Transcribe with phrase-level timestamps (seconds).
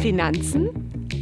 [0.00, 0.70] Finanzen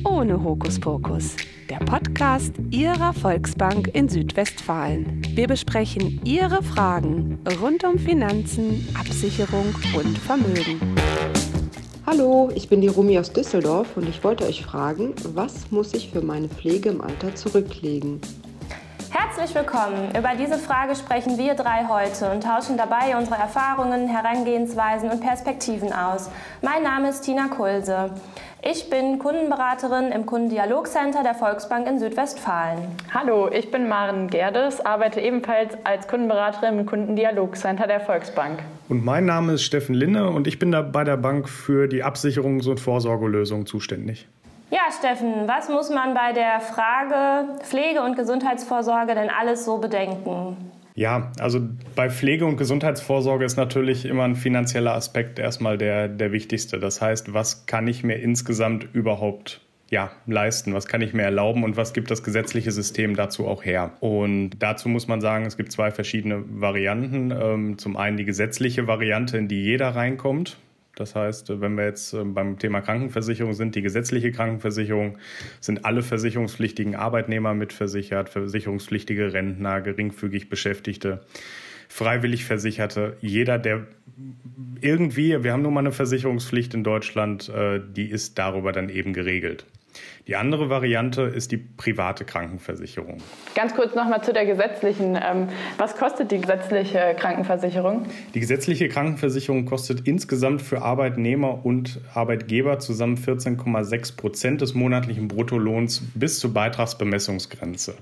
[0.05, 1.35] ohne Hokuspokus.
[1.69, 5.21] Der Podcast Ihrer Volksbank in Südwestfalen.
[5.35, 10.95] Wir besprechen Ihre Fragen rund um Finanzen, Absicherung und Vermögen.
[12.07, 16.11] Hallo, ich bin die Rumi aus Düsseldorf und ich wollte euch fragen, was muss ich
[16.11, 18.21] für meine Pflege im Alter zurücklegen?
[19.11, 20.11] Herzlich willkommen.
[20.17, 25.93] Über diese Frage sprechen wir drei heute und tauschen dabei unsere Erfahrungen, Herangehensweisen und Perspektiven
[25.93, 26.29] aus.
[26.61, 28.11] Mein Name ist Tina Kulse.
[28.71, 32.81] Ich bin Kundenberaterin im Kundendialogcenter der Volksbank in Südwestfalen.
[33.15, 38.59] Hallo, ich bin Maren Gerdes, arbeite ebenfalls als Kundenberaterin im Kundendialogcenter der Volksbank.
[38.91, 42.05] Und mein Name ist Steffen Linne und ich bin da bei der Bank für die
[42.05, 44.29] Absicherungs- und Vorsorgelösung zuständig.
[44.71, 50.59] Ja, Steffen, was muss man bei der Frage Pflege- und Gesundheitsvorsorge denn alles so bedenken?
[50.99, 51.61] Ja, also
[51.95, 56.81] bei Pflege- und Gesundheitsvorsorge ist natürlich immer ein finanzieller Aspekt erstmal der, der wichtigste.
[56.81, 60.75] Das heißt, was kann ich mir insgesamt überhaupt ja, leisten?
[60.75, 63.93] Was kann ich mir erlauben und was gibt das gesetzliche System dazu auch her?
[64.01, 67.31] Und dazu muss man sagen, es gibt zwei verschiedene Varianten.
[67.31, 70.57] Ähm, zum einen die gesetzliche Variante, in die jeder reinkommt.
[70.99, 75.19] Das heißt, wenn wir jetzt äh, beim Thema Krankenversicherung sind, die gesetzliche Krankenversicherung,
[75.61, 81.21] sind alle versicherungspflichtigen Arbeitnehmer mitversichert, versicherungspflichtige Rentner, geringfügig Beschäftigte,
[81.89, 83.17] freiwillig Versicherte.
[83.21, 83.87] Jeder, der
[84.81, 89.13] irgendwie, wir haben nun mal eine Versicherungspflicht in Deutschland, äh, die ist darüber dann eben
[89.13, 89.67] geregelt.
[90.27, 93.19] Die andere Variante ist die private Krankenversicherung.
[93.55, 95.17] Ganz kurz nochmal zu der gesetzlichen.
[95.17, 98.07] Ähm, was kostet die gesetzliche Krankenversicherung?
[98.35, 106.03] Die gesetzliche Krankenversicherung kostet insgesamt für Arbeitnehmer und Arbeitgeber zusammen 14,6 Prozent des monatlichen Bruttolohns
[106.15, 107.95] bis zur Beitragsbemessungsgrenze.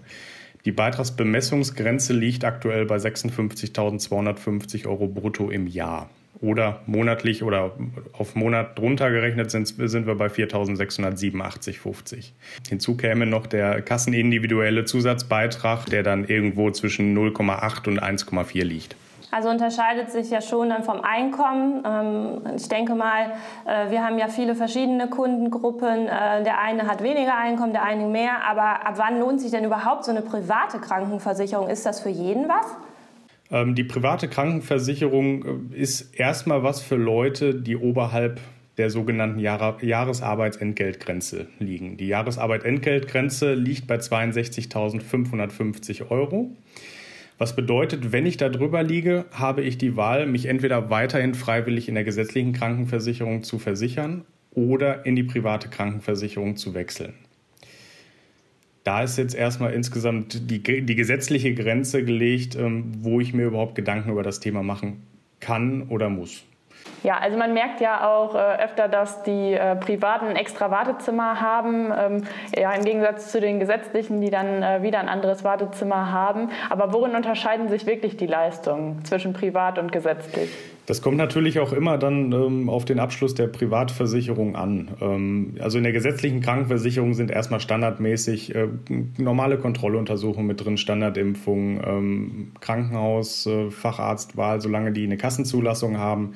[0.65, 7.73] Die Beitragsbemessungsgrenze liegt aktuell bei 56.250 Euro brutto im Jahr oder monatlich oder
[8.12, 12.33] auf Monat drunter gerechnet sind, sind wir bei 4.687,50.
[12.69, 18.97] Hinzu käme noch der kassenindividuelle Zusatzbeitrag, der dann irgendwo zwischen 0,8 und 1,4 liegt.
[19.33, 21.83] Also unterscheidet sich ja schon dann vom Einkommen.
[21.84, 23.32] Ähm, ich denke mal,
[23.66, 26.06] äh, wir haben ja viele verschiedene Kundengruppen.
[26.06, 28.44] Äh, der eine hat weniger Einkommen, der eine mehr.
[28.49, 31.69] Aber ab wann lohnt sich denn überhaupt so eine private Krankenversicherung?
[31.69, 32.66] Ist das für jeden was?
[33.51, 38.41] Ähm, die private Krankenversicherung äh, ist erstmal was für Leute, die oberhalb
[38.79, 41.97] der sogenannten Jahr Jahresarbeitsentgeltgrenze liegen.
[41.97, 46.51] Die Jahresarbeitsentgeltgrenze liegt bei 62.550 Euro.
[47.39, 51.89] Was bedeutet, wenn ich da drüber liege, habe ich die Wahl, mich entweder weiterhin freiwillig
[51.89, 57.15] in der gesetzlichen Krankenversicherung zu versichern oder in die private Krankenversicherung zu wechseln.
[58.87, 63.75] Da ist jetzt erstmal insgesamt die, die gesetzliche Grenze gelegt, ähm, wo ich mir überhaupt
[63.75, 65.05] Gedanken über das Thema machen
[65.41, 66.45] kann oder muss.
[67.03, 71.93] Ja, also man merkt ja auch äh, öfter, dass die äh, privaten extra Wartezimmer haben,
[71.99, 72.23] ähm,
[72.57, 76.51] ja, im Gegensatz zu den gesetzlichen, die dann äh, wieder ein anderes Wartezimmer haben.
[76.71, 80.49] Aber worin unterscheiden sich wirklich die Leistungen zwischen privat und gesetzlich?
[80.87, 84.93] Das kommt natürlich auch immer dann ähm, auf den Abschluss der Privatversicherung an.
[85.01, 88.69] Ähm, also in der gesetzlichen Krankenversicherung sind erstmal standardmäßig äh,
[89.19, 96.35] normale Kontrolluntersuchungen mit drin, Standardimpfung, ähm, Krankenhaus, äh, Facharztwahl, solange die eine Kassenzulassung haben,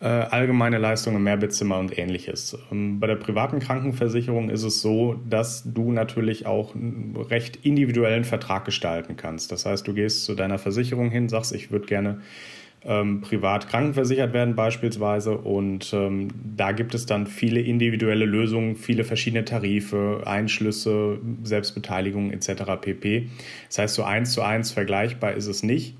[0.00, 2.58] äh, allgemeine Leistungen, Mehrbettzimmer und ähnliches.
[2.70, 8.24] Ähm, bei der privaten Krankenversicherung ist es so, dass du natürlich auch einen recht individuellen
[8.24, 9.50] Vertrag gestalten kannst.
[9.50, 12.20] Das heißt, du gehst zu deiner Versicherung hin, sagst, ich würde gerne
[12.84, 15.36] ähm, privat krankenversichert werden beispielsweise.
[15.36, 22.62] Und ähm, da gibt es dann viele individuelle Lösungen, viele verschiedene Tarife, Einschlüsse, Selbstbeteiligung etc.
[22.80, 23.28] pp.
[23.68, 25.96] Das heißt, so eins zu eins vergleichbar ist es nicht.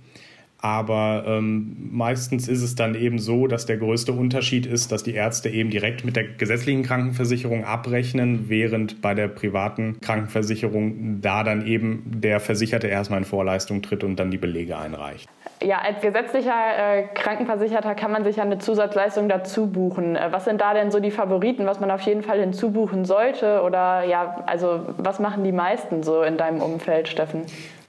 [0.63, 5.13] Aber ähm, meistens ist es dann eben so, dass der größte Unterschied ist, dass die
[5.13, 11.67] Ärzte eben direkt mit der gesetzlichen Krankenversicherung abrechnen, während bei der privaten Krankenversicherung da dann
[11.67, 15.29] eben der Versicherte erstmal in Vorleistung tritt und dann die Belege einreicht.
[15.65, 20.17] Ja, als gesetzlicher äh, Krankenversicherter kann man sich ja eine Zusatzleistung dazu buchen.
[20.17, 23.63] Äh, was sind da denn so die Favoriten, was man auf jeden Fall hinzubuchen sollte?
[23.63, 27.43] Oder ja, also was machen die meisten so in deinem Umfeld, Steffen?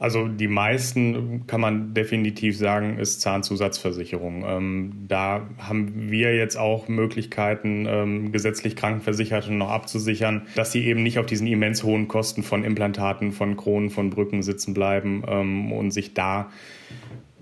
[0.04, 4.44] Also die meisten kann man definitiv sagen, ist Zahnzusatzversicherung.
[4.46, 11.04] Ähm, da haben wir jetzt auch Möglichkeiten, ähm, gesetzlich Krankenversicherte noch abzusichern, dass sie eben
[11.04, 15.72] nicht auf diesen immens hohen Kosten von Implantaten, von Kronen, von Brücken sitzen bleiben ähm,
[15.72, 16.50] und sich da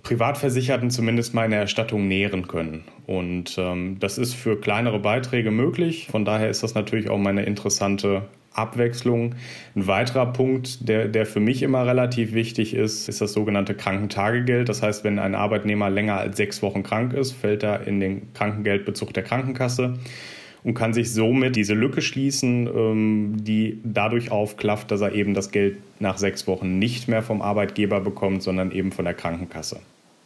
[0.04, 2.84] Privatversicherten zumindest mal eine Erstattung nähren können.
[3.06, 6.08] Und ähm, das ist für kleinere Beiträge möglich.
[6.10, 9.36] Von daher ist das natürlich auch mal eine interessante Abwechslung.
[9.76, 14.68] Ein weiterer Punkt, der, der für mich immer relativ wichtig ist, ist das sogenannte Krankentagegeld.
[14.68, 18.34] Das heißt, wenn ein Arbeitnehmer länger als sechs Wochen krank ist, fällt er in den
[18.34, 20.00] Krankengeldbezug der Krankenkasse.
[20.64, 25.52] Und kann sich somit diese Lücke schließen, ähm, die dadurch aufklafft, dass er eben das
[25.52, 29.80] Geld nach sechs Wochen nicht mehr vom Arbeitgeber bekommt, sondern eben von der Krankenkasse.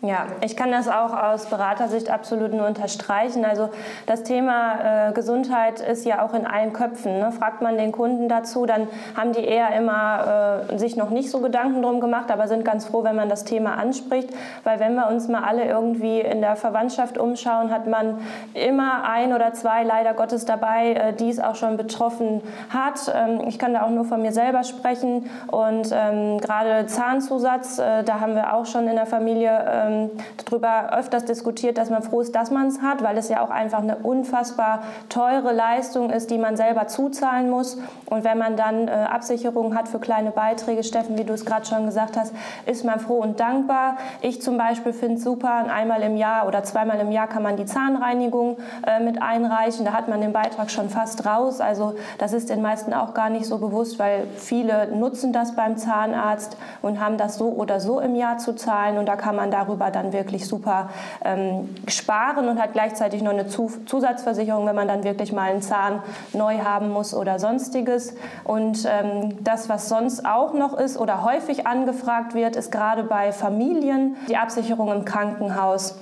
[0.05, 3.43] Ja, ich kann das auch aus Beratersicht absolut nur unterstreichen.
[3.43, 3.69] Also
[4.05, 7.17] das Thema äh, Gesundheit ist ja auch in allen Köpfen.
[7.17, 7.31] Ne?
[7.31, 8.87] Fragt man den Kunden dazu, dann
[9.17, 12.85] haben die eher immer äh, sich noch nicht so Gedanken drum gemacht, aber sind ganz
[12.85, 14.29] froh, wenn man das Thema anspricht.
[14.63, 18.19] Weil wenn wir uns mal alle irgendwie in der Verwandtschaft umschauen, hat man
[18.53, 23.11] immer ein oder zwei leider Gottes dabei, äh, die es auch schon betroffen hat.
[23.11, 25.31] Ähm, ich kann da auch nur von mir selber sprechen.
[25.47, 30.11] Und ähm, gerade Zahnzusatz, äh, da haben wir auch schon in der Familie ähm,
[30.43, 33.49] darüber öfters diskutiert, dass man froh ist, dass man es hat, weil es ja auch
[33.49, 37.77] einfach eine unfassbar teure Leistung ist, die man selber zuzahlen muss.
[38.05, 41.65] Und wenn man dann äh, Absicherungen hat für kleine Beiträge, Steffen, wie du es gerade
[41.65, 42.33] schon gesagt hast,
[42.65, 43.97] ist man froh und dankbar.
[44.21, 47.57] Ich zum Beispiel finde es super, einmal im Jahr oder zweimal im Jahr kann man
[47.57, 49.85] die Zahnreinigung äh, mit einreichen.
[49.85, 51.61] Da hat man den Beitrag schon fast raus.
[51.61, 55.77] Also das ist den meisten auch gar nicht so bewusst, weil viele nutzen das beim
[55.77, 58.97] Zahnarzt und haben das so oder so im Jahr zu zahlen.
[58.97, 60.89] Und da kann man darüber darüber dann wirklich super
[61.23, 66.01] ähm, sparen und hat gleichzeitig noch eine Zusatzversicherung, wenn man dann wirklich mal einen Zahn
[66.33, 68.13] neu haben muss oder sonstiges.
[68.43, 73.31] Und ähm, das, was sonst auch noch ist oder häufig angefragt wird, ist gerade bei
[73.31, 75.95] Familien die Absicherung im Krankenhaus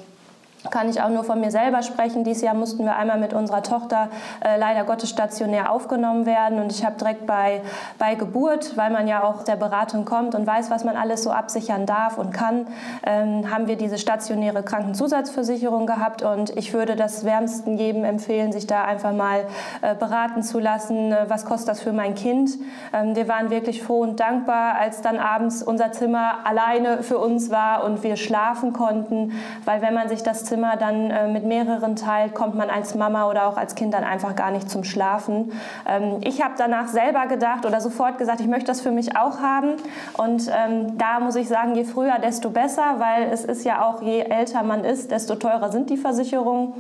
[0.70, 2.24] kann ich auch nur von mir selber sprechen.
[2.24, 4.10] Dieses Jahr mussten wir einmal mit unserer Tochter
[4.44, 7.62] äh, leider Gottes stationär aufgenommen werden und ich habe direkt bei,
[7.98, 11.32] bei Geburt, weil man ja auch der Beratung kommt und weiß, was man alles so
[11.32, 12.68] absichern darf und kann,
[13.06, 18.68] ähm, haben wir diese stationäre Krankenzusatzversicherung gehabt und ich würde das wärmsten jedem empfehlen, sich
[18.68, 19.46] da einfach mal
[19.82, 22.52] äh, beraten zu lassen, äh, was kostet das für mein Kind.
[22.94, 27.50] Ähm, wir waren wirklich froh und dankbar, als dann abends unser Zimmer alleine für uns
[27.50, 29.34] war und wir schlafen konnten,
[29.66, 32.94] weil wenn man sich das Zimmer Zimmer dann äh, mit mehreren teilt, kommt man als
[32.94, 35.52] Mama oder auch als Kind dann einfach gar nicht zum Schlafen.
[35.88, 39.40] Ähm, ich habe danach selber gedacht oder sofort gesagt, ich möchte das für mich auch
[39.40, 39.78] haben.
[40.16, 44.04] Und ähm, da muss ich sagen, je früher, desto besser, weil es ist ja auch,
[44.04, 46.74] je älter man ist, desto teurer sind die Versicherungen.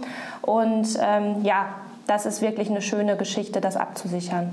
[0.43, 1.65] Und ähm, ja,
[2.05, 4.51] das ist wirklich eine schöne Geschichte, das abzusichern.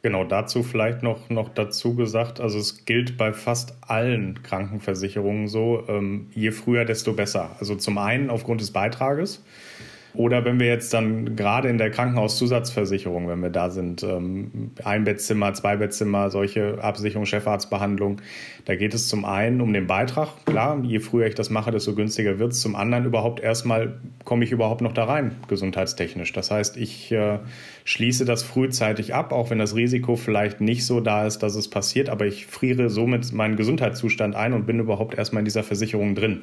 [0.00, 5.84] Genau, dazu vielleicht noch, noch dazu gesagt, also es gilt bei fast allen Krankenversicherungen so,
[5.88, 7.56] ähm, je früher, desto besser.
[7.58, 9.42] Also zum einen aufgrund des Beitrages,
[10.14, 15.52] oder wenn wir jetzt dann gerade in der Krankenhauszusatzversicherung, wenn wir da sind, ähm, Einbettzimmer,
[15.52, 18.20] Zweibettzimmer, solche Absicherung, Chefarztbehandlung,
[18.64, 20.28] da geht es zum einen um den Beitrag.
[20.46, 22.60] Klar, je früher ich das mache, desto günstiger wird es.
[22.60, 26.32] Zum anderen überhaupt erstmal, komme ich überhaupt noch da rein, gesundheitstechnisch.
[26.32, 27.38] Das heißt, ich äh,
[27.88, 31.70] schließe das frühzeitig ab, auch wenn das Risiko vielleicht nicht so da ist, dass es
[31.70, 36.14] passiert, aber ich friere somit meinen Gesundheitszustand ein und bin überhaupt erstmal in dieser Versicherung
[36.14, 36.42] drin.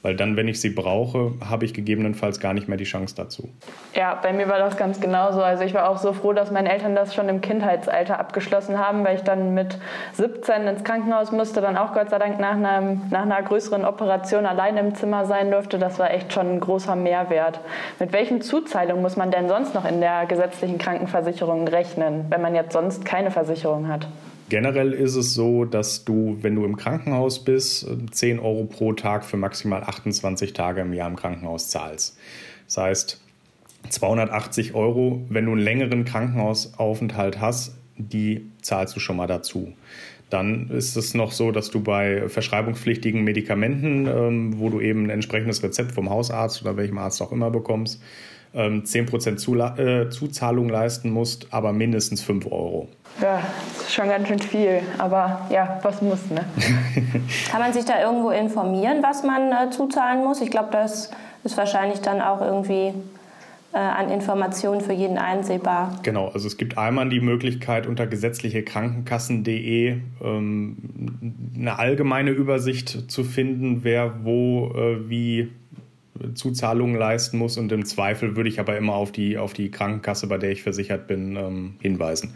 [0.00, 3.48] Weil dann, wenn ich sie brauche, habe ich gegebenenfalls gar nicht mehr die Chance dazu.
[3.94, 5.42] Ja, bei mir war das ganz genauso.
[5.42, 9.04] Also ich war auch so froh, dass meine Eltern das schon im Kindheitsalter abgeschlossen haben,
[9.04, 9.78] weil ich dann mit
[10.12, 14.46] 17 ins Krankenhaus musste, dann auch Gott sei Dank nach, einem, nach einer größeren Operation
[14.46, 15.78] alleine im Zimmer sein durfte.
[15.78, 17.60] Das war echt schon ein großer Mehrwert.
[17.98, 22.54] Mit welchen Zuzahlungen muss man denn sonst noch in der gesetzlichen Krankenversicherung rechnen, wenn man
[22.54, 24.06] jetzt sonst keine Versicherung hat?
[24.50, 29.24] Generell ist es so, dass du, wenn du im Krankenhaus bist, 10 Euro pro Tag
[29.24, 32.16] für maximal 28 Tage im Jahr im Krankenhaus zahlst.
[32.66, 33.20] Das heißt,
[33.88, 39.72] 280 Euro, wenn du einen längeren Krankenhausaufenthalt hast, die zahlst du schon mal dazu.
[40.30, 45.10] Dann ist es noch so, dass du bei verschreibungspflichtigen Medikamenten, ähm, wo du eben ein
[45.10, 48.00] entsprechendes Rezept vom Hausarzt oder welchem Arzt auch immer bekommst,
[48.56, 52.88] ähm, 10% Zula äh, Zuzahlung leisten musst, aber mindestens 5 Euro.
[53.20, 53.40] Ja,
[53.76, 56.44] das ist schon ganz schön viel, aber ja, was muss, ne?
[57.50, 60.40] Kann man sich da irgendwo informieren, was man äh, zuzahlen muss?
[60.40, 61.10] Ich glaube, das
[61.44, 62.92] ist wahrscheinlich dann auch irgendwie
[63.72, 65.98] äh, an Informationen für jeden einsehbar.
[66.02, 70.76] Genau, also es gibt einmal die Möglichkeit unter gesetzlichekrankenkassen.de ähm,
[71.54, 75.52] eine allgemeine Übersicht zu finden, wer wo äh, wie
[76.34, 80.26] Zuzahlungen leisten muss und im Zweifel würde ich aber immer auf die, auf die Krankenkasse,
[80.26, 82.34] bei der ich versichert bin, ähm, hinweisen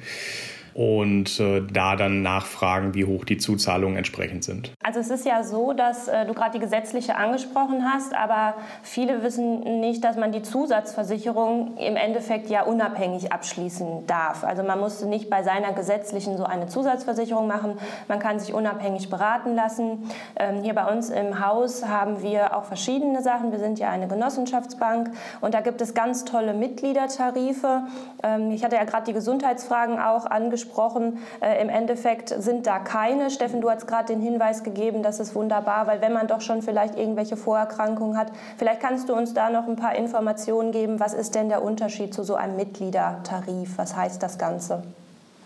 [0.74, 4.72] und äh, da dann nachfragen, wie hoch die Zuzahlungen entsprechend sind.
[4.82, 9.22] Also es ist ja so, dass äh, du gerade die gesetzliche angesprochen hast, aber viele
[9.22, 14.44] wissen nicht, dass man die Zusatzversicherung im Endeffekt ja unabhängig abschließen darf.
[14.44, 17.78] Also man muss nicht bei seiner gesetzlichen so eine Zusatzversicherung machen.
[18.08, 20.10] Man kann sich unabhängig beraten lassen.
[20.36, 23.52] Ähm, hier bei uns im Haus haben wir auch verschiedene Sachen.
[23.52, 25.10] Wir sind ja eine Genossenschaftsbank
[25.40, 27.82] und da gibt es ganz tolle Mitgliedertarife.
[28.22, 31.18] Ähm, ich hatte ja gerade die Gesundheitsfragen auch angesprochen angesprochen.
[31.40, 33.30] Äh, Im Endeffekt sind da keine.
[33.30, 36.40] Steffen, du hast gerade den Hinweis gegeben, geben, das ist wunderbar, weil wenn man doch
[36.40, 41.00] schon vielleicht irgendwelche Vorerkrankungen hat, vielleicht kannst du uns da noch ein paar Informationen geben,
[41.00, 44.82] was ist denn der Unterschied zu so einem Mitgliedertarif, was heißt das Ganze?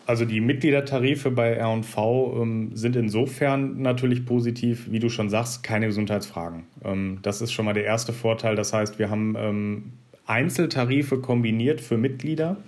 [0.07, 5.87] Also die Mitgliedertarife bei R&V ähm, sind insofern natürlich positiv, wie du schon sagst, keine
[5.87, 6.65] Gesundheitsfragen.
[6.85, 8.55] Ähm, das ist schon mal der erste Vorteil.
[8.55, 9.93] Das heißt, wir haben ähm,
[10.27, 12.59] Einzeltarife kombiniert für Mitglieder,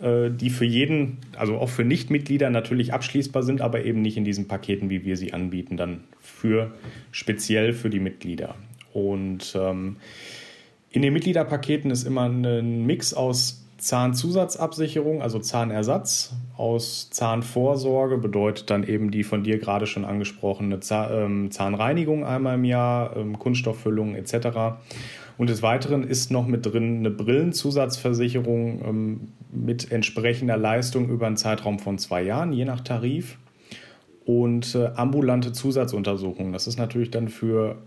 [0.00, 4.46] die für jeden, also auch für Nichtmitglieder natürlich abschließbar sind, aber eben nicht in diesen
[4.46, 6.72] Paketen, wie wir sie anbieten, dann für
[7.10, 8.54] speziell für die Mitglieder.
[8.92, 9.96] Und ähm,
[10.90, 18.82] in den Mitgliederpaketen ist immer ein Mix aus Zahnzusatzabsicherung, also Zahnersatz, aus Zahnvorsorge bedeutet dann
[18.82, 24.80] eben die von dir gerade schon angesprochene ähm, Zahnreinigung einmal im Jahr, ähm, Kunststofffüllung etc.
[25.38, 29.20] Und des Weiteren ist noch mit drin eine Brillenzusatzversicherung ähm,
[29.52, 33.38] mit entsprechender Leistung über einen Zeitraum von zwei Jahren, je nach Tarif.
[34.26, 36.52] Und äh, ambulante Zusatzuntersuchungen.
[36.52, 37.78] Das ist natürlich dann für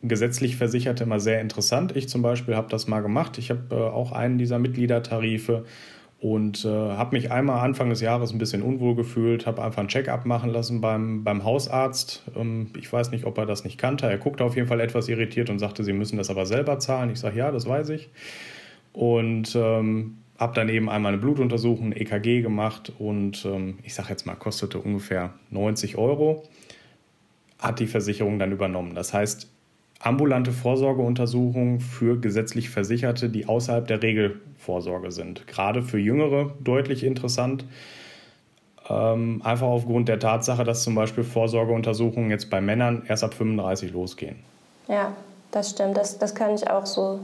[0.00, 1.94] gesetzlich Versicherte immer sehr interessant.
[1.96, 3.36] Ich zum Beispiel habe das mal gemacht.
[3.36, 5.64] Ich habe äh, auch einen dieser Mitgliedertarife
[6.22, 9.88] und äh, habe mich einmal Anfang des Jahres ein bisschen unwohl gefühlt, habe einfach ein
[9.88, 12.22] Check-up machen lassen beim, beim Hausarzt.
[12.36, 14.06] Ähm, ich weiß nicht, ob er das nicht kannte.
[14.06, 17.10] Er guckte auf jeden Fall etwas irritiert und sagte, Sie müssen das aber selber zahlen.
[17.10, 18.08] Ich sage, ja, das weiß ich.
[18.92, 24.10] Und ähm, habe dann eben einmal eine Blutuntersuchung, ein EKG gemacht und ähm, ich sage
[24.10, 26.44] jetzt mal, kostete ungefähr 90 Euro.
[27.58, 28.94] Hat die Versicherung dann übernommen.
[28.94, 29.51] Das heißt,
[30.02, 35.46] ambulante Vorsorgeuntersuchungen für gesetzlich Versicherte, die außerhalb der Regelvorsorge sind.
[35.46, 37.64] Gerade für Jüngere deutlich interessant.
[38.90, 43.92] Ähm, einfach aufgrund der Tatsache, dass zum Beispiel Vorsorgeuntersuchungen jetzt bei Männern erst ab 35
[43.92, 44.36] losgehen.
[44.88, 45.12] Ja,
[45.52, 45.96] das stimmt.
[45.96, 47.20] Das, das kann ich auch so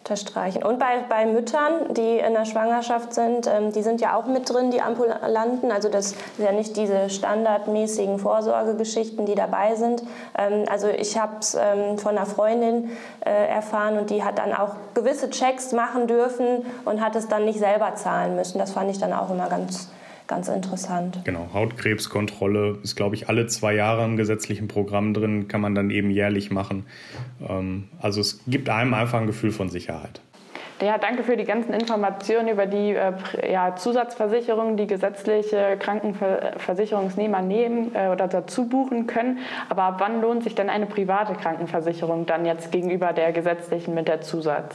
[0.00, 0.62] unterstreichen.
[0.62, 4.48] Und bei, bei Müttern, die in der Schwangerschaft sind, ähm, die sind ja auch mit
[4.48, 5.70] drin, die Ambulanten.
[5.70, 10.02] Also das sind ja nicht diese standardmäßigen Vorsorgegeschichten, die dabei sind.
[10.36, 12.90] Ähm, also ich habe es ähm, von einer Freundin
[13.24, 17.44] äh, erfahren und die hat dann auch gewisse Checks machen dürfen und hat es dann
[17.44, 18.58] nicht selber zahlen müssen.
[18.58, 19.90] Das fand ich dann auch immer ganz
[20.30, 21.18] ganz interessant.
[21.24, 25.90] Genau, Hautkrebskontrolle ist, glaube ich, alle zwei Jahre im gesetzlichen Programm drin, kann man dann
[25.90, 26.86] eben jährlich machen.
[27.46, 30.20] Ähm, also es gibt einem einfach ein Gefühl von Sicherheit.
[30.80, 33.12] Ja, danke für die ganzen Informationen über die äh,
[33.52, 39.40] ja, Zusatzversicherungen, die gesetzliche Krankenversicherungsnehmer nehmen äh, oder dazu buchen können.
[39.68, 44.08] Aber ab wann lohnt sich denn eine private Krankenversicherung dann jetzt gegenüber der gesetzlichen mit
[44.08, 44.74] der Zusatz?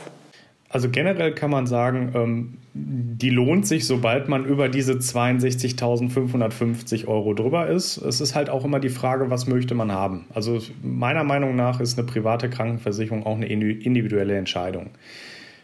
[0.70, 7.34] Also generell kann man sagen, ähm, die lohnt sich, sobald man über diese 62.550 Euro
[7.34, 7.98] drüber ist.
[7.98, 10.26] Es ist halt auch immer die Frage, was möchte man haben.
[10.34, 14.90] Also meiner Meinung nach ist eine private Krankenversicherung auch eine individuelle Entscheidung.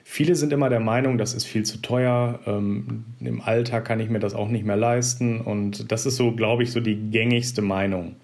[0.04, 4.10] Viele sind immer der Meinung, das ist viel zu teuer, ähm, im Alter kann ich
[4.10, 7.62] mir das auch nicht mehr leisten und das ist so, glaube ich, so die gängigste
[7.62, 8.16] Meinung.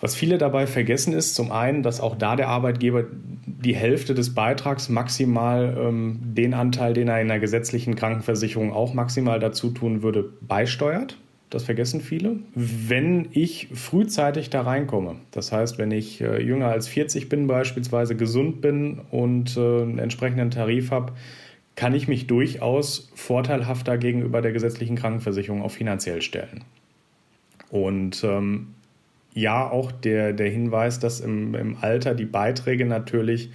[0.00, 3.04] Was viele dabei vergessen ist, zum einen, dass auch da der Arbeitgeber
[3.64, 8.94] die Hälfte des Beitrags maximal ähm, den Anteil, den er in der gesetzlichen Krankenversicherung auch
[8.94, 11.18] maximal dazu tun würde, beisteuert.
[11.50, 12.36] Das vergessen viele.
[12.54, 18.16] Wenn ich frühzeitig da reinkomme, das heißt, wenn ich äh, jünger als 40 bin, beispielsweise
[18.16, 21.12] gesund bin und äh, einen entsprechenden Tarif habe,
[21.76, 26.64] kann ich mich durchaus vorteilhafter gegenüber der gesetzlichen Krankenversicherung auch finanziell stellen.
[27.70, 28.74] Und ähm,
[29.34, 33.50] ja auch der, der Hinweis, dass im, im Alter die Beiträge natürlich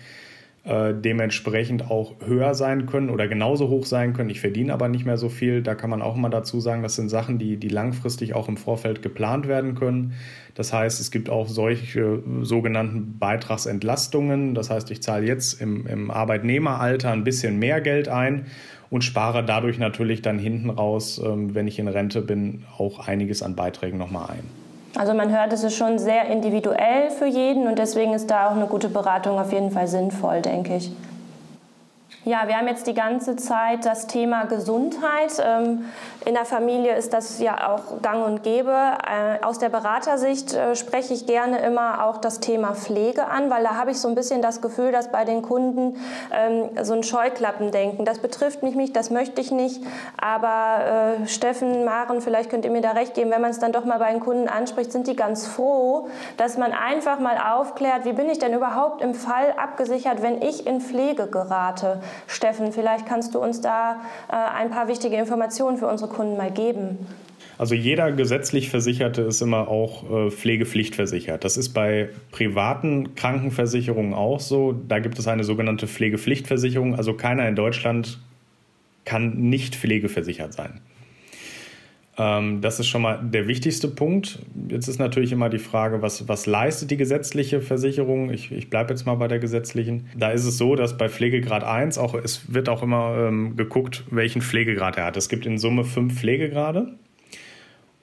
[0.65, 4.29] äh, dementsprechend auch höher sein können oder genauso hoch sein können.
[4.29, 5.63] Ich verdiene aber nicht mehr so viel.
[5.63, 8.57] Da kann man auch mal dazu sagen, das sind Sachen, die, die langfristig auch im
[8.57, 10.13] Vorfeld geplant werden können.
[10.55, 14.53] Das heißt, es gibt auch solche sogenannten Beitragsentlastungen.
[14.53, 18.45] Das heißt, ich zahle jetzt im, im Arbeitnehmeralter ein bisschen mehr Geld ein
[18.89, 23.41] und spare dadurch natürlich dann hinten raus, ähm, wenn ich in Rente bin, auch einiges
[23.41, 24.58] an Beiträgen nochmal ein.
[24.95, 28.55] Also man hört, es ist schon sehr individuell für jeden und deswegen ist da auch
[28.55, 30.91] eine gute Beratung auf jeden Fall sinnvoll, denke ich.
[32.29, 35.31] Ja, wir haben jetzt die ganze Zeit das Thema Gesundheit.
[35.43, 35.85] Ähm,
[36.25, 38.69] in der Familie ist das ja auch gang und gäbe.
[38.71, 43.63] Äh, aus der Beratersicht äh, spreche ich gerne immer auch das Thema Pflege an, weil
[43.63, 45.95] da habe ich so ein bisschen das Gefühl, dass bei den Kunden
[46.31, 49.81] ähm, so ein Scheuklappendenken, das betrifft mich nicht, das möchte ich nicht.
[50.21, 53.71] Aber äh, Steffen, Maren, vielleicht könnt ihr mir da recht geben, wenn man es dann
[53.71, 58.05] doch mal bei den Kunden anspricht, sind die ganz froh, dass man einfach mal aufklärt,
[58.05, 61.99] wie bin ich denn überhaupt im Fall abgesichert, wenn ich in Pflege gerate.
[62.27, 66.51] Steffen, vielleicht kannst du uns da äh, ein paar wichtige Informationen für unsere Kunden mal
[66.51, 66.97] geben.
[67.57, 71.43] Also jeder gesetzlich Versicherte ist immer auch äh, pflegepflichtversichert.
[71.43, 74.73] Das ist bei privaten Krankenversicherungen auch so.
[74.87, 76.95] Da gibt es eine sogenannte Pflegepflichtversicherung.
[76.95, 78.19] Also keiner in Deutschland
[79.03, 80.79] kann nicht pflegeversichert sein.
[82.19, 84.39] Ähm, das ist schon mal der wichtigste Punkt.
[84.67, 88.29] Jetzt ist natürlich immer die Frage, was, was leistet die gesetzliche Versicherung?
[88.29, 90.07] Ich, ich bleibe jetzt mal bei der gesetzlichen.
[90.17, 94.03] Da ist es so, dass bei Pflegegrad 1 auch, es wird auch immer ähm, geguckt,
[94.11, 95.17] welchen Pflegegrad er hat.
[95.17, 96.93] Es gibt in Summe fünf Pflegegrade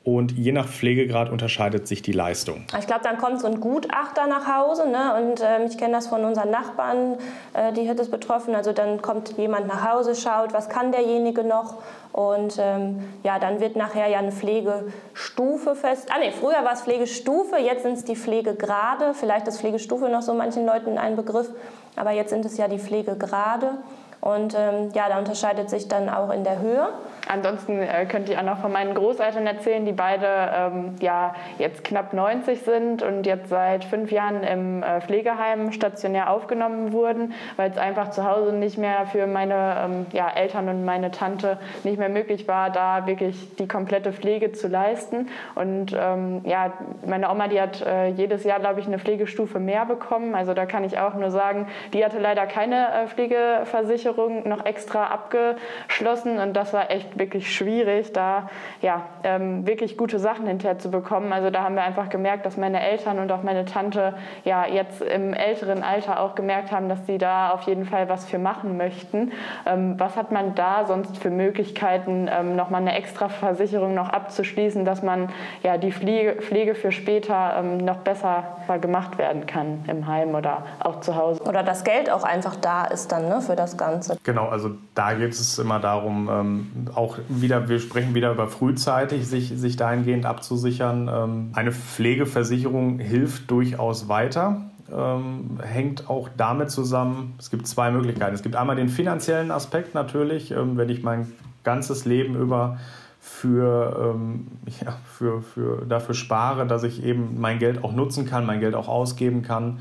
[0.06, 2.64] und je nach Pflegegrad unterscheidet sich die Leistung.
[2.78, 5.20] Ich glaube, dann kommt so ein Gutachter nach Hause ne?
[5.20, 7.16] und äh, ich kenne das von unseren Nachbarn,
[7.54, 8.54] äh, die hat es betroffen.
[8.54, 11.82] Also dann kommt jemand nach Hause, schaut, was kann derjenige noch
[12.12, 16.08] und ähm, ja, dann wird nachher ja eine Pflegestufe fest.
[16.14, 19.12] Ah nee, früher war es Pflegestufe, jetzt sind es die Pflegegrade.
[19.12, 21.50] Vielleicht ist Pflegestufe noch so manchen Leuten ein Begriff,
[21.96, 23.72] aber jetzt sind es ja die Pflegegrade.
[24.20, 26.88] Und ähm, ja, da unterscheidet sich dann auch in der Höhe.
[27.28, 31.82] Ansonsten äh, könnte ich auch noch von meinen Großeltern erzählen, die beide ähm, ja, jetzt
[31.82, 37.70] knapp 90 sind und jetzt seit fünf Jahren im äh, Pflegeheim stationär aufgenommen wurden, weil
[37.70, 41.98] es einfach zu Hause nicht mehr für meine ähm, ja, Eltern und meine Tante nicht
[41.98, 45.28] mehr möglich war, da wirklich die komplette Pflege zu leisten.
[45.56, 46.72] Und ähm, ja,
[47.04, 50.36] meine Oma, die hat äh, jedes Jahr, glaube ich, eine Pflegestufe mehr bekommen.
[50.36, 55.06] Also da kann ich auch nur sagen, die hatte leider keine äh, Pflegeversicherung noch extra
[55.08, 58.48] abgeschlossen und das war echt wirklich schwierig, da
[58.82, 61.32] ja, ähm, wirklich gute Sachen hinterher zu bekommen.
[61.32, 65.02] Also da haben wir einfach gemerkt, dass meine Eltern und auch meine Tante ja jetzt
[65.02, 68.76] im älteren Alter auch gemerkt haben, dass sie da auf jeden Fall was für machen
[68.76, 69.32] möchten.
[69.66, 74.84] Ähm, was hat man da sonst für Möglichkeiten, ähm, nochmal eine extra Versicherung noch abzuschließen,
[74.84, 75.30] dass man
[75.62, 78.44] ja die Pflege, Pflege für später ähm, noch besser
[78.80, 81.42] gemacht werden kann im Heim oder auch zu Hause?
[81.44, 84.18] Oder das Geld auch einfach da ist dann ne, für das Ganze.
[84.24, 88.48] Genau, also da geht es immer darum, ähm, auch auch wieder, wir sprechen wieder über
[88.48, 91.08] frühzeitig, sich, sich dahingehend abzusichern.
[91.12, 94.62] Ähm, eine Pflegeversicherung hilft durchaus weiter.
[94.92, 98.34] Ähm, hängt auch damit zusammen, es gibt zwei Möglichkeiten.
[98.34, 101.32] Es gibt einmal den finanziellen Aspekt natürlich, ähm, wenn ich mein
[101.64, 102.78] ganzes Leben über
[103.20, 104.14] für,
[104.84, 108.74] ja, für, für, dafür spare, dass ich eben mein Geld auch nutzen kann, mein Geld
[108.74, 109.78] auch ausgeben kann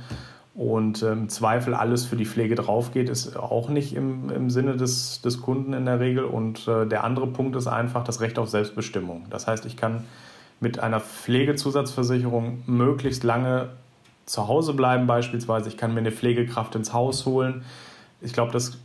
[0.56, 4.78] und im ähm, Zweifel alles für die Pflege draufgeht, ist auch nicht im, im Sinne
[4.78, 6.24] des, des Kunden in der Regel.
[6.24, 9.26] Und äh, der andere Punkt ist einfach das Recht auf Selbstbestimmung.
[9.30, 10.06] Das heißt, ich kann
[10.62, 13.70] mit einer Pflegezusatzversicherung möglichst lange
[14.26, 15.68] zu Hause bleiben beispielsweise.
[15.68, 17.66] Ich kann mir eine Pflegekraft ins Haus holen.
[18.22, 18.78] Ich glaube, dass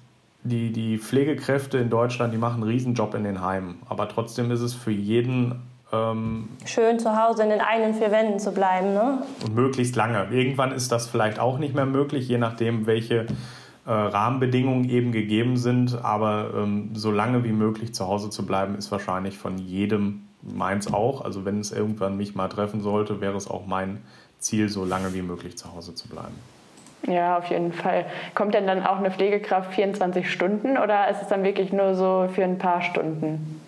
[0.43, 3.77] die, die Pflegekräfte in Deutschland, die machen einen Riesenjob in den Heimen.
[3.89, 8.39] Aber trotzdem ist es für jeden ähm, Schön zu Hause in den eigenen vier Wänden
[8.39, 8.95] zu bleiben.
[8.95, 9.23] Ne?
[9.45, 10.29] Und möglichst lange.
[10.31, 13.27] Irgendwann ist das vielleicht auch nicht mehr möglich, je nachdem, welche
[13.87, 16.05] äh, Rahmenbedingungen eben gegeben sind.
[16.05, 20.93] Aber ähm, so lange wie möglich zu Hause zu bleiben, ist wahrscheinlich von jedem meins
[20.93, 21.25] auch.
[21.25, 24.01] Also wenn es irgendwann mich mal treffen sollte, wäre es auch mein
[24.39, 26.35] Ziel, so lange wie möglich zu Hause zu bleiben.
[27.07, 28.05] Ja, auf jeden Fall.
[28.35, 32.29] Kommt denn dann auch eine Pflegekraft 24 Stunden oder ist es dann wirklich nur so
[32.35, 33.61] für ein paar Stunden?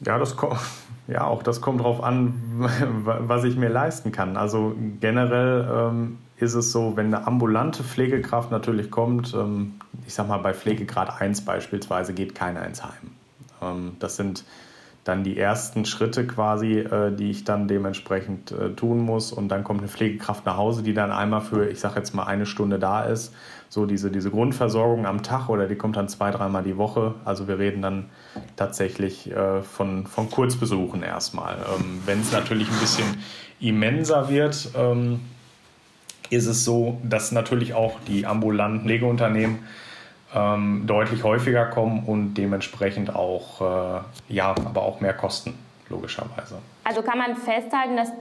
[0.00, 0.58] Ja, das kommt
[1.08, 2.34] ja, auch das kommt darauf an,
[3.04, 4.36] was ich mir leisten kann.
[4.36, 9.74] Also generell ähm, ist es so, wenn eine ambulante Pflegekraft natürlich kommt, ähm,
[10.06, 12.92] ich sag mal bei Pflegegrad 1 beispielsweise geht keiner ins Heim.
[13.62, 14.44] Ähm, das sind
[15.08, 19.32] dann die ersten Schritte quasi, äh, die ich dann dementsprechend äh, tun muss.
[19.32, 22.24] Und dann kommt eine Pflegekraft nach Hause, die dann einmal für, ich sage jetzt mal,
[22.24, 23.34] eine Stunde da ist.
[23.70, 27.14] So diese, diese Grundversorgung am Tag oder die kommt dann zwei, dreimal die Woche.
[27.24, 28.06] Also wir reden dann
[28.56, 31.56] tatsächlich äh, von, von Kurzbesuchen erstmal.
[31.56, 33.06] Ähm, Wenn es natürlich ein bisschen
[33.60, 35.20] immenser wird, ähm,
[36.30, 39.60] ist es so, dass natürlich auch die ambulanten Pflegeunternehmen
[40.34, 46.58] ähm, deutlich häufiger kommen und dementsprechend auch, äh, ja, aber auch mehr kosten, logischerweise.
[46.84, 48.12] Also kann man festhalten, dass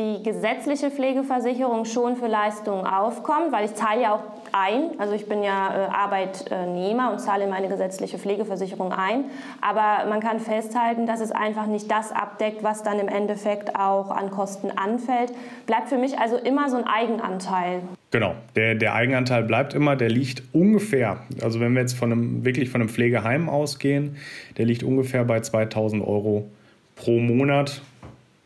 [0.00, 5.28] die gesetzliche Pflegeversicherung schon für Leistungen aufkommt, weil ich zahle ja auch ein, also ich
[5.28, 9.24] bin ja äh, Arbeitnehmer und zahle in meine gesetzliche Pflegeversicherung ein,
[9.60, 14.10] aber man kann festhalten, dass es einfach nicht das abdeckt, was dann im Endeffekt auch
[14.10, 15.32] an Kosten anfällt.
[15.66, 17.82] Bleibt für mich also immer so ein Eigenanteil.
[18.10, 22.44] Genau, der, der Eigenanteil bleibt immer, der liegt ungefähr, also wenn wir jetzt von einem,
[22.44, 24.16] wirklich von einem Pflegeheim ausgehen,
[24.56, 26.50] der liegt ungefähr bei 2000 Euro
[26.96, 27.82] pro Monat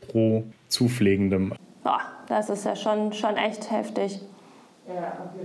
[0.09, 1.54] pro Zupflegendem.
[1.84, 4.20] Boah, das ist ja schon, schon echt heftig.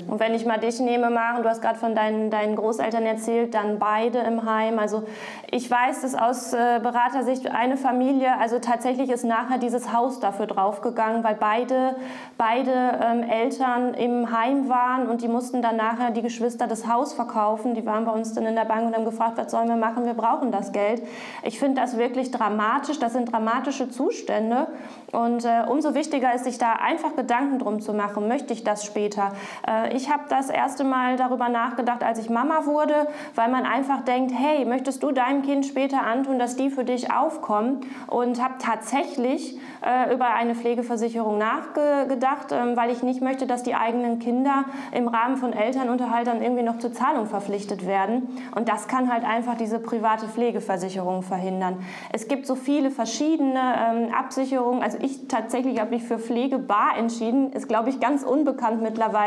[0.10, 3.54] Und wenn ich mal dich nehme, Maren, du hast gerade von deinen, deinen Großeltern erzählt,
[3.54, 4.80] dann beide im Heim.
[4.80, 5.04] Also
[5.49, 10.45] ich weiß, dass aus äh, Beratersicht eine Familie, also tatsächlich ist nachher dieses Haus dafür
[10.45, 11.95] draufgegangen, weil beide,
[12.38, 12.71] beide
[13.02, 17.75] ähm, Eltern im Heim waren und die mussten dann nachher die Geschwister das Haus verkaufen.
[17.75, 20.06] Die waren bei uns dann in der Bank und haben gefragt, was sollen wir machen,
[20.06, 21.02] wir brauchen das Geld.
[21.43, 24.67] Ich finde das wirklich dramatisch, das sind dramatische Zustände
[25.13, 28.84] und äh, umso wichtiger ist, sich da einfach Gedanken drum zu machen, möchte ich das
[28.84, 29.28] später?
[29.29, 33.65] Aber äh, ich habe das erste Mal darüber nachgedacht, als ich Mama wurde, weil man
[33.65, 37.81] einfach denkt, hey, möchtest du deinem Kind später antun, dass die für dich aufkommen?
[38.07, 43.75] Und habe tatsächlich äh, über eine Pflegeversicherung nachgedacht, äh, weil ich nicht möchte, dass die
[43.75, 48.27] eigenen Kinder im Rahmen von Elternunterhalt dann irgendwie noch zur Zahlung verpflichtet werden.
[48.55, 51.79] Und das kann halt einfach diese private Pflegeversicherung verhindern.
[52.11, 54.81] Es gibt so viele verschiedene ähm, Absicherungen.
[54.81, 57.51] Also ich tatsächlich habe mich für Pflegebar entschieden.
[57.53, 59.18] Ist, glaube ich, ganz unbekannt mittlerweile.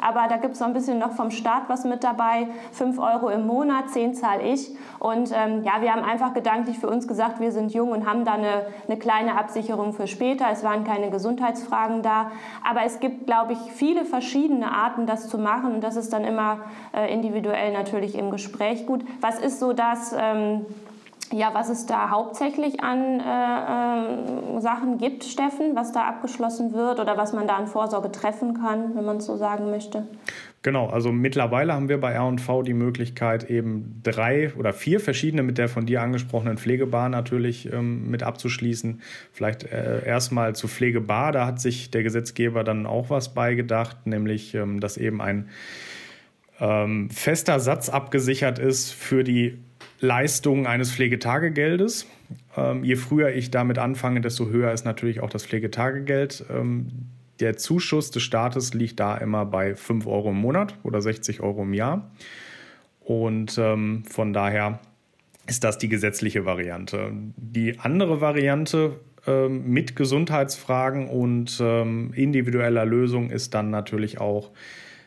[0.00, 2.48] Aber da gibt es so ein bisschen noch vom Staat was mit dabei.
[2.72, 4.70] 5 Euro im Monat, 10 zahle ich.
[4.98, 8.24] Und ähm, ja, wir haben einfach gedanklich für uns gesagt, wir sind jung und haben
[8.24, 10.46] da eine, eine kleine Absicherung für später.
[10.52, 12.30] Es waren keine Gesundheitsfragen da.
[12.68, 15.74] Aber es gibt, glaube ich, viele verschiedene Arten, das zu machen.
[15.74, 16.58] Und das ist dann immer
[16.92, 19.04] äh, individuell natürlich im Gespräch gut.
[19.20, 20.14] Was ist so das...
[20.18, 20.66] Ähm,
[21.32, 26.98] ja, was es da hauptsächlich an äh, äh, Sachen gibt, Steffen, was da abgeschlossen wird
[26.98, 30.06] oder was man da an Vorsorge treffen kann, wenn man es so sagen möchte?
[30.62, 35.56] Genau, also mittlerweile haben wir bei R&V die Möglichkeit, eben drei oder vier verschiedene mit
[35.56, 39.00] der von dir angesprochenen Pflegebar natürlich ähm, mit abzuschließen.
[39.32, 44.54] Vielleicht äh, erstmal zu Pflegebar, da hat sich der Gesetzgeber dann auch was beigedacht, nämlich
[44.54, 45.48] ähm, dass eben ein
[46.60, 49.58] ähm, fester Satz abgesichert ist für die
[50.00, 52.06] Leistungen eines Pflegetagegeldes.
[52.56, 56.44] Ähm, je früher ich damit anfange, desto höher ist natürlich auch das Pflegetagegeld.
[56.50, 56.88] Ähm,
[57.38, 61.62] der Zuschuss des Staates liegt da immer bei 5 Euro im Monat oder 60 Euro
[61.62, 62.10] im Jahr.
[63.00, 64.80] Und ähm, von daher
[65.46, 67.10] ist das die gesetzliche Variante.
[67.36, 74.50] Die andere Variante ähm, mit Gesundheitsfragen und ähm, individueller Lösung ist dann natürlich auch,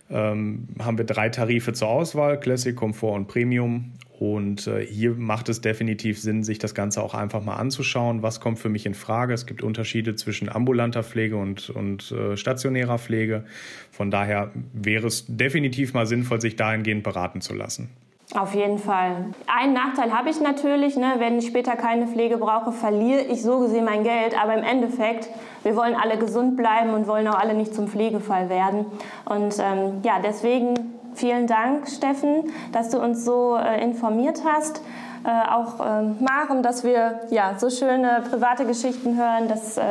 [0.10, 3.94] ähm, haben wir drei Tarife zur Auswahl, Classic, Komfort und Premium.
[4.20, 8.22] Und äh, hier macht es definitiv Sinn, sich das Ganze auch einfach mal anzuschauen.
[8.22, 9.34] Was kommt für mich in Frage?
[9.34, 13.44] Es gibt Unterschiede zwischen ambulanter Pflege und, und äh, stationärer Pflege.
[13.92, 17.90] Von daher wäre es definitiv mal sinnvoll, sich dahingehend beraten zu lassen.
[18.36, 19.26] Auf jeden Fall.
[19.46, 21.16] Einen Nachteil habe ich natürlich, ne?
[21.20, 24.36] wenn ich später keine Pflege brauche, verliere ich so gesehen mein Geld.
[24.42, 25.30] Aber im Endeffekt,
[25.64, 28.86] wir wollen alle gesund bleiben und wollen auch alle nicht zum Pflegefall werden.
[29.26, 34.82] Und ähm, ja, deswegen Vielen Dank, Steffen, dass du uns so äh, informiert hast.
[35.26, 39.48] Äh, auch äh, Maren, dass wir ja, so schöne private Geschichten hören.
[39.48, 39.84] Das äh,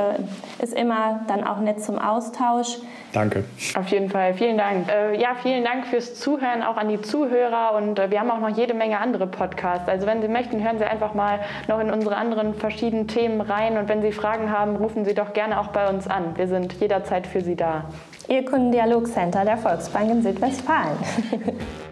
[0.59, 2.79] ist immer dann auch nett zum Austausch.
[3.15, 3.45] Danke.
[3.75, 4.89] Auf jeden Fall, vielen Dank.
[4.91, 7.75] Äh, ja, vielen Dank fürs Zuhören, auch an die Zuhörer.
[7.77, 9.89] Und äh, wir haben auch noch jede Menge andere Podcasts.
[9.89, 13.79] Also wenn Sie möchten, hören Sie einfach mal noch in unsere anderen verschiedenen Themen rein.
[13.79, 16.37] Und wenn Sie Fragen haben, rufen Sie doch gerne auch bei uns an.
[16.37, 17.85] Wir sind jederzeit für Sie da.
[18.29, 20.97] Ihr Kundendialogcenter der Volksbank in Südwestfalen.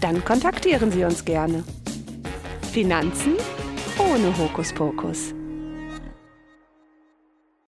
[0.00, 1.64] Dann kontaktieren Sie uns gerne.
[2.72, 3.34] Finanzen
[3.98, 5.34] ohne Hokuspokus.